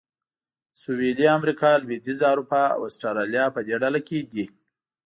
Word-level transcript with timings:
سویلي 0.81 1.25
امریکا، 1.37 1.69
لوېدیځه 1.83 2.25
اروپا 2.33 2.63
او 2.75 2.81
اسټرالیا 2.89 3.45
په 3.55 3.59
دې 3.67 3.75
ډله 3.81 3.99
کې 4.07 4.17
دي. 4.31 4.45